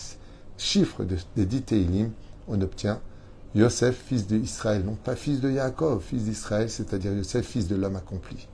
chiffres 0.58 1.06
des 1.38 1.46
dix 1.46 1.62
Teilim, 1.62 2.12
on 2.50 2.60
obtient 2.60 3.00
Yosef, 3.56 3.96
fils 3.96 4.28
d'Israël, 4.28 4.84
non 4.84 4.96
pas 4.96 5.16
fils 5.16 5.40
de 5.40 5.50
Yaakov, 5.50 6.04
fils 6.04 6.26
d'Israël, 6.26 6.70
c'est-à-dire 6.70 7.14
Yosef, 7.14 7.46
fils 7.46 7.70
de 7.70 7.78
l'homme 7.78 7.96
accompli. 7.96 8.50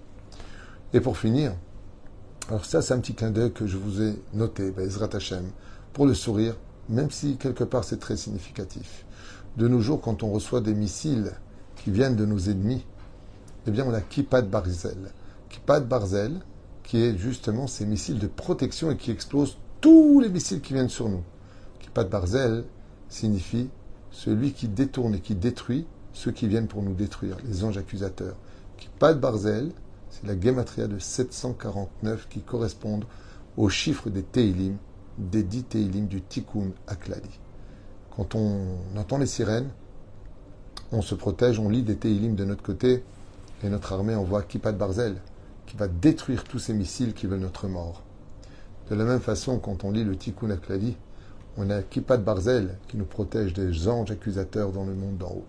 Et 0.92 1.02
pour 1.02 1.18
finir, 1.18 1.54
alors 2.50 2.66
ça 2.66 2.82
c'est 2.82 2.96
un 2.96 3.00
petit 3.00 3.14
clin 3.14 3.30
d'œil 3.30 3.52
que 3.52 3.68
je 3.68 3.78
vous 3.78 4.02
ai 4.02 4.16
noté, 4.34 4.74
Ezrat 4.80 5.10
Hashem, 5.14 5.46
pour 5.94 6.08
le 6.08 6.16
sourire, 6.16 6.56
même 6.90 7.12
si 7.12 7.38
quelque 7.38 7.64
part 7.64 7.84
c'est 7.84 8.00
très 8.00 8.18
significatif. 8.18 9.06
De 9.58 9.68
nos 9.68 9.82
jours, 9.82 10.02
quand 10.02 10.24
on 10.24 10.32
reçoit 10.32 10.62
des 10.62 10.74
missiles 10.74 11.32
qui 11.76 11.92
viennent 11.92 12.16
de 12.16 12.26
nos 12.26 12.40
ennemis, 12.40 12.86
eh 13.68 13.72
bien 13.72 13.86
on 13.86 13.94
a 13.94 14.02
Kippat 14.02 14.42
Barzel. 14.42 15.12
Kippat 15.50 15.82
Barzel, 15.82 16.40
qui 16.84 17.04
est 17.04 17.16
justement 17.18 17.68
ces 17.68 17.86
missiles 17.86 18.18
de 18.18 18.28
protection 18.28 18.90
et 18.90 18.98
qui 18.98 19.12
explosent 19.12 19.58
tous 19.82 20.20
les 20.20 20.30
missiles 20.30 20.62
qui 20.62 20.74
viennent 20.74 20.90
sur 20.90 21.08
nous. 21.08 21.24
Kippat 21.82 22.06
Barzel 22.06 22.64
signifie 23.10 23.70
celui 24.10 24.54
qui 24.54 24.68
détourne 24.68 25.14
et 25.14 25.20
qui 25.20 25.36
détruit 25.36 25.86
ceux 26.14 26.32
qui 26.32 26.48
viennent 26.48 26.68
pour 26.68 26.82
nous 26.82 26.96
détruire, 26.96 27.38
les 27.46 27.64
anges 27.64 27.78
accusateurs. 27.78 28.36
Kippat 28.78 29.14
Barzel, 29.14 29.72
c'est 30.10 30.26
la 30.26 30.40
Gematria 30.40 30.88
de 30.88 31.00
749 31.00 32.28
qui 32.30 32.42
correspondent 32.42 33.06
au 33.58 33.70
chiffre 33.70 34.10
des 34.10 34.24
Teilim, 34.24 34.78
des 35.18 35.44
dix 35.44 35.64
Teilim 35.64 36.08
du 36.08 36.22
Tikkun 36.22 36.72
Aklali. 36.88 37.40
Quand 38.16 38.36
on 38.36 38.78
entend 38.98 39.18
les 39.18 39.26
sirènes, 39.26 39.70
on 40.92 41.02
se 41.02 41.16
protège, 41.16 41.60
on 41.60 41.70
lit 41.70 41.84
des 41.84 41.98
Teilim 41.98 42.36
de 42.36 42.46
notre 42.46 42.64
côté, 42.64 43.04
et 43.64 43.70
notre 43.70 43.94
armée 43.94 44.16
envoie 44.16 44.42
Kippat 44.42 44.72
Barzel, 44.72 45.18
qui 45.66 45.76
va 45.78 45.88
détruire 45.88 46.44
tous 46.44 46.60
ces 46.60 46.74
missiles 46.74 47.14
qui 47.14 47.28
veulent 47.28 47.40
notre 47.40 47.68
mort. 47.68 48.04
De 48.90 48.96
la 48.96 49.04
même 49.04 49.20
façon, 49.20 49.60
quand 49.60 49.84
on 49.84 49.92
lit 49.92 50.04
le 50.04 50.16
Tikkun 50.16 50.50
Aklali, 50.50 50.98
on 51.58 51.70
a 51.70 51.82
Kippat 51.82 52.18
Barzel 52.18 52.78
qui 52.88 52.98
nous 52.98 53.06
protège 53.06 53.54
des 53.54 53.88
anges 53.88 54.12
accusateurs 54.12 54.72
dans 54.72 54.86
le 54.86 54.96
monde 54.96 55.18
d'en 55.18 55.30
haut. 55.30 55.46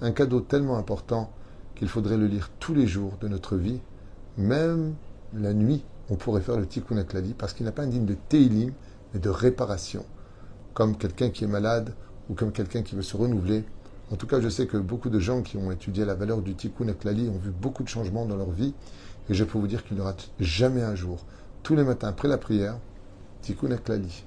Un 0.00 0.12
cadeau 0.12 0.40
tellement 0.40 0.76
important 0.76 1.30
qu'il 1.74 1.88
faudrait 1.88 2.16
le 2.16 2.26
lire 2.26 2.50
tous 2.58 2.74
les 2.74 2.86
jours 2.86 3.12
de 3.20 3.28
notre 3.28 3.56
vie, 3.56 3.80
même 4.36 4.94
la 5.34 5.52
nuit, 5.52 5.84
on 6.10 6.16
pourrait 6.16 6.40
faire 6.40 6.56
le 6.56 6.66
Tikkun 6.66 6.96
Aklali 6.98 7.34
parce 7.34 7.52
qu'il 7.52 7.66
n'a 7.66 7.72
pas 7.72 7.82
un 7.82 7.86
digne 7.86 8.06
de 8.06 8.16
Teilim, 8.28 8.72
mais 9.12 9.20
de 9.20 9.28
réparation, 9.28 10.04
comme 10.74 10.96
quelqu'un 10.96 11.30
qui 11.30 11.44
est 11.44 11.48
malade 11.48 11.94
ou 12.28 12.34
comme 12.34 12.52
quelqu'un 12.52 12.82
qui 12.82 12.94
veut 12.94 13.02
se 13.02 13.16
renouveler. 13.16 13.64
En 14.10 14.16
tout 14.16 14.26
cas, 14.26 14.40
je 14.40 14.48
sais 14.48 14.66
que 14.66 14.76
beaucoup 14.76 15.10
de 15.10 15.18
gens 15.18 15.42
qui 15.42 15.56
ont 15.56 15.70
étudié 15.70 16.04
la 16.04 16.14
valeur 16.14 16.42
du 16.42 16.54
Tikkun 16.54 16.88
Aklali 16.88 17.28
ont 17.28 17.38
vu 17.38 17.50
beaucoup 17.50 17.82
de 17.82 17.88
changements 17.88 18.26
dans 18.26 18.36
leur 18.36 18.50
vie 18.50 18.74
et 19.28 19.34
je 19.34 19.44
peux 19.44 19.58
vous 19.58 19.66
dire 19.68 19.84
qu'il 19.84 19.96
n'y 19.96 20.02
aura 20.02 20.14
jamais 20.40 20.82
un 20.82 20.94
jour, 20.94 21.24
tous 21.62 21.76
les 21.76 21.84
matins 21.84 22.08
après 22.08 22.28
la 22.28 22.38
prière, 22.38 22.78
Tikkun 23.42 23.70
Aklali. 23.70 24.24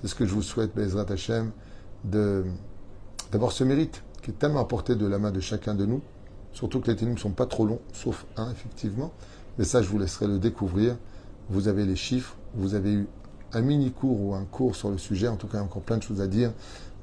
C'est 0.00 0.08
ce 0.08 0.14
que 0.14 0.26
je 0.26 0.32
vous 0.32 0.42
souhaite, 0.42 0.74
Bezrat 0.74 1.10
Hashem, 1.10 1.50
d'avoir 2.04 3.52
ce 3.52 3.64
mérite 3.64 4.02
qui 4.22 4.30
est 4.30 4.34
tellement 4.34 4.60
apporté 4.60 4.94
de 4.94 5.06
la 5.06 5.18
main 5.18 5.30
de 5.30 5.40
chacun 5.40 5.74
de 5.74 5.86
nous. 5.86 6.02
Surtout 6.52 6.80
que 6.80 6.90
les 6.90 6.96
ténèbres 6.96 7.16
ne 7.16 7.20
sont 7.20 7.30
pas 7.30 7.46
trop 7.46 7.66
longs, 7.66 7.80
sauf 7.92 8.26
un, 8.36 8.50
effectivement. 8.50 9.12
Mais 9.58 9.64
ça, 9.64 9.82
je 9.82 9.88
vous 9.88 9.98
laisserai 9.98 10.26
le 10.26 10.38
découvrir. 10.38 10.96
Vous 11.50 11.68
avez 11.68 11.84
les 11.84 11.96
chiffres, 11.96 12.36
vous 12.54 12.74
avez 12.74 12.92
eu 12.92 13.08
un 13.52 13.60
mini 13.60 13.90
cours 13.90 14.20
ou 14.20 14.34
un 14.34 14.44
cours 14.44 14.76
sur 14.76 14.90
le 14.90 14.98
sujet. 14.98 15.28
En 15.28 15.36
tout 15.36 15.48
cas, 15.48 15.60
encore 15.60 15.82
plein 15.82 15.96
de 15.96 16.02
choses 16.02 16.20
à 16.20 16.26
dire. 16.26 16.52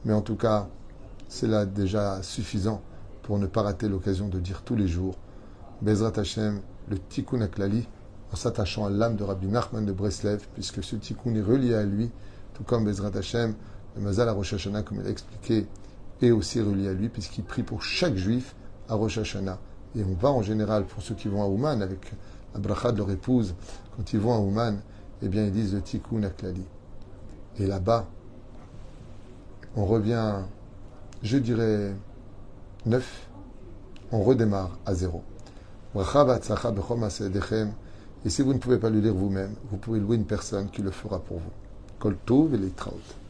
Mais 0.06 0.14
en 0.14 0.22
tout 0.22 0.36
cas, 0.36 0.70
c'est 1.28 1.48
là 1.48 1.66
déjà 1.66 2.22
suffisant 2.24 2.82
pour 3.24 3.40
ne 3.40 3.48
pas 3.48 3.64
rater 3.64 3.90
l'occasion 3.90 4.28
de 4.28 4.40
dire 4.40 4.62
tous 4.64 4.76
les 4.76 4.88
jours 4.88 5.16
Bezrat 5.82 6.14
Hashem, 6.16 6.62
le 6.90 7.00
Tikkun 7.00 7.42
Aklali, 7.42 7.88
en 8.32 8.36
s'attachant 8.36 8.86
à 8.86 8.90
l'âme 8.90 9.16
de 9.16 9.24
Rabbi 9.24 9.48
Nachman 9.48 9.86
de 9.86 9.92
Breslev, 9.92 10.46
puisque 10.54 10.84
ce 10.84 10.96
Tikkun 10.96 11.36
est 11.36 11.42
relié 11.42 11.74
à 11.74 11.84
lui, 11.84 12.12
tout 12.54 12.64
comme 12.64 12.86
Bezrat 12.86 13.12
Hashem, 13.18 13.56
le 13.96 14.02
Mazal 14.02 14.30
à 14.30 14.32
Rosh 14.32 14.54
Hashanah, 14.54 14.84
comme 14.84 15.00
il 15.02 15.08
a 15.08 15.10
expliqué, 15.10 15.68
est 16.22 16.32
aussi 16.32 16.62
relié 16.62 16.88
à 16.88 16.94
lui, 16.94 17.10
puisqu'il 17.10 17.44
prie 17.44 17.64
pour 17.64 17.82
chaque 17.82 18.16
juif 18.16 18.56
à 18.88 18.96
Rosh 18.96 19.18
Hashanah. 19.18 19.60
Et 19.96 20.04
on 20.04 20.14
va 20.14 20.30
en 20.30 20.42
général, 20.42 20.86
pour 20.86 21.02
ceux 21.02 21.16
qui 21.16 21.28
vont 21.28 21.42
à 21.42 21.48
Ouman, 21.48 21.82
avec 21.82 22.14
la 22.64 22.92
leur 22.92 23.12
épouse, 23.12 23.56
quand 23.96 24.14
ils 24.14 24.20
vont 24.20 24.34
à 24.34 24.40
Ouman, 24.40 24.80
eh 25.22 25.28
bien 25.28 25.46
ils 25.46 25.52
disent 25.52 25.74
le 25.74 25.82
Tikkun 25.82 26.24
Aklali. 26.24 26.66
Et 27.58 27.66
là-bas, 27.66 28.06
on 29.76 29.86
revient, 29.86 30.36
je 31.24 31.38
dirais, 31.38 31.94
neuf, 32.86 33.28
on 34.12 34.22
redémarre 34.24 34.78
à 34.86 34.94
zéro. 34.94 35.24
Et 38.26 38.30
si 38.30 38.42
vous 38.42 38.54
ne 38.54 38.60
pouvez 38.60 38.78
pas 38.78 38.90
le 38.90 39.00
lire 39.00 39.14
vous-même, 39.14 39.56
vous 39.72 39.78
pouvez 39.78 40.00
louer 40.00 40.18
une 40.18 40.26
personne 40.26 40.70
qui 40.70 40.82
le 40.82 40.92
fera 40.92 41.20
pour 41.20 41.38
vous. 41.38 41.52
Kol 42.00 42.18
et 42.54 43.25